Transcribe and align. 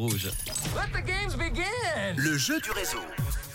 Rouge. 0.00 0.30
Let 0.76 0.92
the 0.92 1.04
games 1.04 1.34
begin. 1.34 2.14
Le 2.16 2.38
jeu 2.38 2.60
du 2.60 2.70
réseau. 2.70 3.00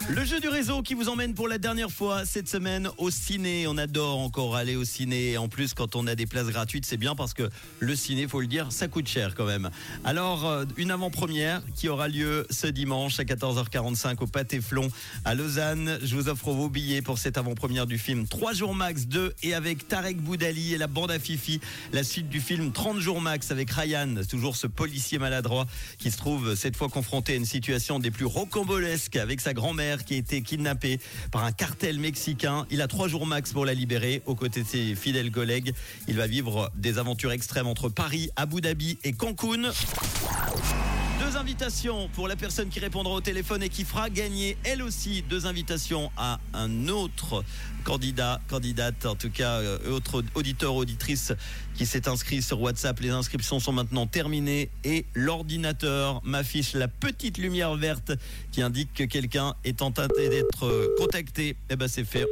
Le 0.10 0.26
jeu 0.26 0.42
du 0.42 0.50
réseau 0.50 0.82
qui 0.82 0.96
vous 0.96 1.08
emmène 1.08 1.34
pour 1.34 1.48
la 1.48 1.58
dernière 1.58 1.90
fois 1.90 2.26
cette 2.26 2.50
semaine 2.50 2.90
au 2.98 3.10
ciné. 3.10 3.68
On 3.68 3.78
adore 3.78 4.20
encore 4.20 4.58
aller 4.58 4.76
au 4.76 4.84
ciné. 4.84 5.38
En 5.38 5.48
plus, 5.48 5.74
quand 5.74 5.96
on 5.96 6.08
a 6.08 6.16
des 6.16 6.26
places 6.26 6.48
gratuites, 6.48 6.86
c'est 6.86 6.98
bien 6.98 7.16
parce 7.16 7.34
que 7.34 7.50
le 7.80 7.96
ciné, 7.96 8.28
faut 8.28 8.42
le 8.42 8.48
dire, 8.48 8.72
ça 8.72 8.90
coûte 8.90 9.08
cher 9.08 9.34
quand 9.34 9.46
même. 9.46 9.70
Alors, 10.04 10.46
euh, 10.46 10.66
une 10.76 10.92
avant-première 10.92 11.62
qui 11.76 11.88
aura 11.88 12.10
lieu 12.10 12.46
ce 12.50 12.68
dimanche 12.68 13.18
à 13.22 13.24
14h45 13.24 14.18
au 14.20 14.28
Pâté 14.28 14.60
Flon 14.60 14.90
à 15.24 15.36
Lausanne. 15.36 15.98
Je 16.04 16.16
vous 16.16 16.28
offre 16.28 16.52
vos 16.52 16.70
billets 16.70 17.02
pour 17.02 17.18
cette 17.18 17.38
avant-première 17.38 17.88
du 17.88 17.98
film 17.98 18.28
3 18.28 18.54
jours 18.54 18.76
max 18.76 19.08
2 19.08 19.34
et 19.42 19.54
avec 19.54 19.88
Tarek 19.88 20.18
Boudali 20.18 20.74
et 20.74 20.78
la 20.78 20.88
bande 20.88 21.12
à 21.12 21.20
Fifi. 21.20 21.62
La 21.94 22.04
suite 22.04 22.28
du 22.28 22.42
film 22.42 22.74
30 22.74 23.00
jours 23.00 23.22
max 23.22 23.52
avec 23.52 23.72
Ryan, 23.72 24.16
toujours 24.30 24.58
ce 24.58 24.68
policier 24.68 25.18
maladroit 25.18 25.66
qui 25.98 26.12
se 26.12 26.18
trouve 26.18 26.56
cette 26.56 26.76
fois 26.76 26.90
confronté 26.90 27.34
à 27.34 27.36
une 27.38 27.46
situation 27.46 28.00
des 28.00 28.12
plus 28.12 28.26
rocambolesques 28.26 29.16
avec 29.16 29.40
sa 29.40 29.54
grand-mère 29.54 29.93
qui 30.02 30.16
a 30.16 30.18
été 30.18 30.42
kidnappée 30.42 31.00
par 31.32 31.44
un 31.44 31.52
cartel 31.52 32.00
mexicain. 32.00 32.66
Il 32.72 32.82
a 32.82 32.88
trois 32.88 33.08
jours 33.08 33.28
max 33.28 33.54
pour 33.54 33.66
la 33.66 33.74
libérer 33.74 34.24
aux 34.26 34.36
côtés 34.36 34.64
de 34.64 34.68
ses 34.68 34.96
fidèles 34.96 35.30
collègues. 35.30 35.74
Il 36.08 36.16
va 36.16 36.26
vivre 36.26 36.72
des 36.76 36.98
aventures 36.98 37.32
extrêmes 37.32 37.68
entre 37.68 37.90
Paris, 37.90 38.30
Abu 38.36 38.62
Dhabi 38.62 38.98
et 39.04 39.14
Cancun. 39.14 39.72
Deux 41.34 41.40
invitations 41.40 42.10
pour 42.10 42.28
la 42.28 42.36
personne 42.36 42.70
qui 42.70 42.80
répondra 42.80 43.12
au 43.12 43.20
téléphone 43.20 43.64
et 43.64 43.70
qui 43.70 43.86
fera 43.86 44.12
gagner 44.12 44.56
elle 44.64 44.84
aussi 44.84 45.24
deux 45.24 45.48
invitations 45.48 46.12
à 46.16 46.40
un 46.54 46.88
autre 46.90 47.44
candidat, 47.84 48.40
candidate, 48.48 49.08
en 49.08 49.16
tout 49.16 49.32
cas 49.32 49.54
euh, 49.54 49.80
autre 49.90 50.24
auditeur, 50.36 50.76
auditrice 50.76 51.34
qui 51.74 51.88
s'est 51.88 52.08
inscrit 52.08 52.44
sur 52.44 52.62
WhatsApp. 52.62 53.00
Les 53.00 53.10
inscriptions 53.10 53.60
sont 53.60 53.72
maintenant 53.72 54.06
terminées 54.06 54.70
et 54.84 55.06
l'ordinateur 55.16 56.22
m'affiche 56.24 56.74
la 56.74 56.88
petite 56.88 57.40
lumière 57.40 57.74
verte 57.74 58.12
qui 58.52 58.62
indique 58.62 58.94
que 58.94 59.04
quelqu'un 59.04 59.56
est 59.64 59.82
en 59.82 59.92
train 59.92 60.10
d'être 60.10 60.96
contacté. 61.00 61.58
Eh 61.72 61.76
ben 61.76 61.88
c'est 61.88 62.06
fait. 62.06 62.28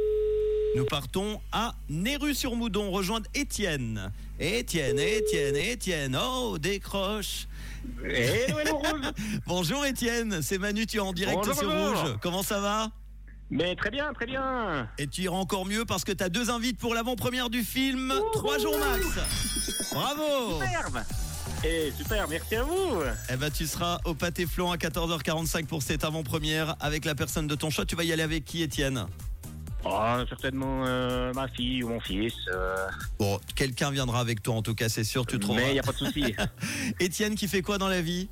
Nous 0.74 0.84
partons 0.86 1.40
à 1.52 1.74
Néru-sur-Moudon, 1.90 2.90
rejoindre 2.90 3.26
Étienne. 3.34 4.10
Étienne, 4.40 4.98
Étienne, 4.98 5.56
Étienne, 5.56 6.18
oh, 6.20 6.56
décroche. 6.58 7.46
Rouge 8.00 9.12
Bonjour 9.46 9.84
Étienne, 9.84 10.40
c'est 10.40 10.56
Manu, 10.58 10.86
tu 10.86 10.96
es 10.96 11.00
en 11.00 11.12
direct 11.12 11.36
Bonjour, 11.36 11.54
sur 11.54 11.68
bonjour. 11.68 12.00
Rouge. 12.00 12.18
Comment 12.22 12.42
ça 12.42 12.60
va? 12.60 12.90
Mais 13.50 13.76
très 13.76 13.90
bien, 13.90 14.14
très 14.14 14.24
bien 14.24 14.88
Et 14.96 15.06
tu 15.06 15.22
iras 15.22 15.36
encore 15.36 15.66
mieux 15.66 15.84
parce 15.84 16.04
que 16.04 16.12
tu 16.12 16.24
as 16.24 16.30
deux 16.30 16.48
invites 16.48 16.78
pour 16.78 16.94
l'avant-première 16.94 17.50
du 17.50 17.62
film, 17.62 18.14
trois 18.32 18.58
jours 18.58 18.78
max. 18.78 19.04
Bravo 19.92 20.54
Superbe 20.62 21.02
Et 21.64 21.92
super, 21.94 22.26
merci 22.28 22.56
à 22.56 22.62
vous 22.62 23.02
Eh 23.30 23.36
ben 23.36 23.50
tu 23.50 23.66
seras 23.66 23.98
au 24.06 24.14
Pâté 24.14 24.46
Flon 24.46 24.72
à 24.72 24.76
14h45 24.76 25.66
pour 25.66 25.82
cette 25.82 26.02
avant-première 26.04 26.76
avec 26.80 27.04
la 27.04 27.14
personne 27.14 27.46
de 27.46 27.54
ton 27.54 27.68
choix. 27.68 27.84
Tu 27.84 27.94
vas 27.94 28.04
y 28.04 28.12
aller 28.12 28.22
avec 28.22 28.46
qui 28.46 28.62
Étienne? 28.62 29.06
Oh, 29.84 30.16
certainement 30.28 30.84
euh, 30.86 31.32
ma 31.34 31.48
fille 31.48 31.82
ou 31.82 31.88
mon 31.88 32.00
fils. 32.00 32.34
euh, 32.48 32.86
Bon, 33.18 33.40
quelqu'un 33.56 33.90
viendra 33.90 34.20
avec 34.20 34.42
toi 34.42 34.54
en 34.54 34.62
tout 34.62 34.74
cas, 34.76 34.88
c'est 34.88 35.02
sûr, 35.04 35.26
tu 35.26 35.38
trouveras. 35.40 35.62
mais 35.62 35.70
il 35.70 35.72
n'y 35.74 35.78
a 35.80 35.82
pas 35.82 35.92
de 35.92 35.96
souci. 35.98 36.34
Étienne 37.00 37.34
qui 37.34 37.48
fait 37.48 37.62
quoi 37.62 37.78
dans 37.78 37.88
la 37.88 38.00
vie? 38.00 38.28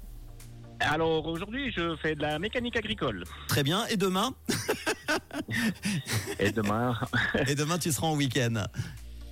Alors 0.79 1.27
aujourd'hui, 1.27 1.73
je 1.77 1.97
fais 1.97 2.15
de 2.15 2.23
la 2.23 2.39
mécanique 2.39 2.77
agricole. 2.77 3.25
Très 3.49 3.63
bien, 3.65 3.85
et 3.89 3.97
demain? 3.97 4.33
Et 6.39 6.53
demain, 6.53 6.99
Et 7.49 7.55
demain 7.55 7.79
tu 7.79 7.91
seras 7.93 8.07
en 8.07 8.15
week-end. 8.17 8.65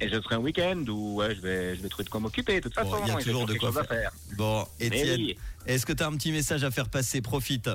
et 0.00 0.08
je 0.08 0.20
serai 0.20 0.34
un 0.34 0.38
week-end 0.41 0.84
où 0.88 1.14
ouais, 1.16 1.34
je, 1.36 1.41
vais, 1.41 1.77
je 1.77 1.82
vais 1.82 1.88
trouver 1.88 2.05
de 2.05 2.10
quoi 2.10 2.20
m'occuper. 2.20 2.60
De 2.60 2.69
toute 2.69 2.75
Bon, 2.75 2.91
façon, 2.91 3.03
il 3.06 3.08
y 3.08 3.16
a 3.16 3.22
toujours 3.22 3.47
de 3.47 3.55
quoi 3.55 3.72
faire. 3.84 4.10
Bon, 4.36 4.66
Mais 4.80 4.86
Étienne, 4.86 5.20
oui. 5.20 5.36
est-ce 5.66 5.86
que 5.86 5.92
tu 5.92 6.03
as 6.03 6.06
un 6.08 6.16
petit 6.16 6.32
message 6.32 6.64
à 6.64 6.70
faire 6.70 6.88
passer? 6.88 7.20
Profite. 7.22 7.70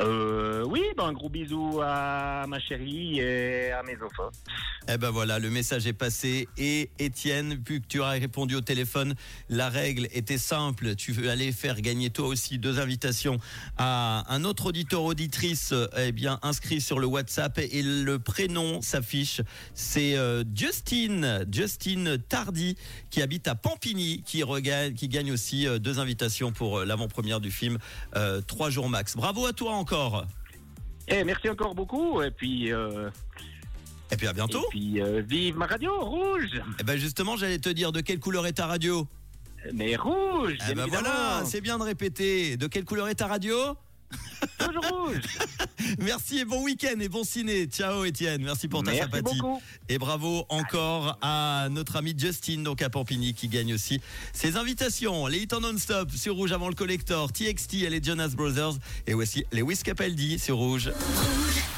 Euh, 0.00 0.64
oui, 0.64 0.82
ben, 0.96 1.04
un 1.04 1.12
gros 1.12 1.28
bisou 1.28 1.80
à 1.82 2.46
ma 2.48 2.58
chérie 2.58 3.20
et 3.20 3.70
à 3.72 3.82
mes 3.82 3.96
enfants. 4.02 4.30
Eh 4.88 4.96
ben 4.96 5.10
voilà, 5.10 5.38
le 5.38 5.50
message 5.50 5.86
est 5.86 5.92
passé. 5.92 6.48
Et 6.56 6.90
Étienne, 6.98 7.62
vu 7.66 7.80
que 7.80 7.86
tu 7.86 8.02
as 8.02 8.08
répondu 8.10 8.56
au 8.56 8.60
téléphone, 8.60 9.14
la 9.48 9.68
règle 9.68 10.08
était 10.12 10.38
simple. 10.38 10.96
Tu 10.96 11.12
veux 11.12 11.30
aller 11.30 11.52
faire 11.52 11.80
gagner 11.80 12.10
toi 12.10 12.26
aussi 12.26 12.58
deux 12.58 12.80
invitations 12.80 13.38
à 13.76 14.24
un 14.32 14.44
autre 14.44 14.66
auditeur 14.66 15.02
auditrice, 15.02 15.74
eh 15.96 16.10
bien 16.10 16.40
inscrit 16.42 16.80
sur 16.80 16.98
le 16.98 17.06
WhatsApp 17.06 17.58
et 17.58 17.82
le 17.82 18.18
prénom 18.18 18.80
s'affiche. 18.82 19.40
C'est 19.74 20.16
euh, 20.16 20.42
Justine, 20.54 21.46
Justine 21.52 22.18
Tardy, 22.28 22.76
qui 23.10 23.22
habite 23.22 23.46
à 23.46 23.54
Pampigny, 23.54 24.22
qui 24.24 24.42
regagne, 24.42 24.94
qui 24.94 25.08
gagne 25.08 25.32
aussi 25.32 25.66
euh, 25.66 25.78
deux 25.78 26.00
invitations 26.00 26.50
pour 26.50 26.80
l'avant-première 26.80 27.40
du 27.40 27.50
film 27.50 27.78
Trois 28.46 28.70
jours 28.70 28.88
max. 28.88 29.16
Bravo 29.16 29.46
à 29.46 29.52
toi 29.52 29.72
encore. 29.72 29.91
Et 31.08 31.24
merci 31.24 31.48
encore 31.48 31.74
beaucoup. 31.74 32.22
Et 32.22 32.30
puis, 32.30 32.72
euh, 32.72 33.10
Et 34.10 34.16
puis 34.16 34.26
à 34.26 34.32
bientôt. 34.32 34.60
et 34.60 34.70
puis 34.70 35.00
euh, 35.02 35.22
vive 35.26 35.56
ma 35.56 35.66
radio, 35.66 35.92
rouge 36.00 36.62
Eh 36.80 36.84
ben 36.84 36.96
justement, 36.96 37.36
j'allais 37.36 37.58
te 37.58 37.68
dire 37.68 37.92
de 37.92 38.00
quelle 38.00 38.20
couleur 38.20 38.46
est 38.46 38.54
ta 38.54 38.66
radio? 38.66 39.06
Mais 39.72 39.96
rouge 39.96 40.56
Eh 40.70 40.74
bien 40.74 40.84
ben 40.86 40.90
voilà, 40.90 41.42
c'est 41.44 41.60
bien 41.60 41.78
de 41.78 41.84
répéter. 41.84 42.56
De 42.56 42.66
quelle 42.66 42.84
couleur 42.84 43.08
est 43.08 43.16
ta 43.16 43.26
radio? 43.26 43.56
Toujours 44.58 44.84
rouge 44.90 45.20
Merci 45.98 46.38
et 46.40 46.44
bon 46.44 46.62
week-end 46.62 46.98
et 47.00 47.08
bon 47.08 47.24
ciné. 47.24 47.66
Ciao 47.66 48.04
Étienne, 48.04 48.42
merci 48.42 48.68
pour 48.68 48.82
ta 48.82 48.92
Merci 48.92 49.04
sympathie. 49.04 49.38
beaucoup. 49.38 49.62
Et 49.88 49.98
bravo 49.98 50.44
encore 50.48 51.18
à 51.22 51.68
notre 51.70 51.96
ami 51.96 52.14
Justin, 52.16 52.58
donc 52.58 52.82
à 52.82 52.90
Pampigny, 52.90 53.34
qui 53.34 53.48
gagne 53.48 53.74
aussi 53.74 54.00
ses 54.32 54.56
invitations. 54.56 55.26
Les 55.26 55.38
hits 55.38 55.48
en 55.52 55.60
non-stop 55.60 56.10
sur 56.10 56.34
Rouge 56.34 56.52
avant 56.52 56.68
le 56.68 56.74
collector, 56.74 57.32
TXT 57.32 57.74
et 57.74 57.90
les 57.90 58.02
Jonas 58.02 58.32
Brothers, 58.36 58.74
et 59.06 59.14
aussi 59.14 59.44
les 59.52 59.62
Capaldi 59.82 60.38
sur 60.38 60.56
Rouge. 60.56 60.88
Rouge. 60.88 61.71